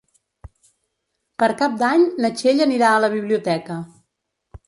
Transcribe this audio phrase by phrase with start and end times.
[1.43, 3.77] Per Cap d'Any na Txell anirà a la biblioteca.